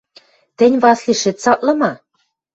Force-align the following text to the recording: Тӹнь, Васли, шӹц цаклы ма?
Тӹнь, 0.57 0.77
Васли, 0.83 1.13
шӹц 1.21 1.37
цаклы 1.43 1.73
ма? 1.79 1.91